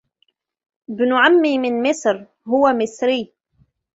[0.89, 2.25] ابن عمي من مصر.
[2.47, 3.33] هو مصري.